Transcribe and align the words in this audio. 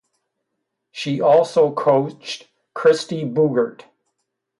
She 0.91 1.21
also 1.21 1.71
coached 1.71 2.47
Kristie 2.75 3.31
Boogert. 3.31 3.83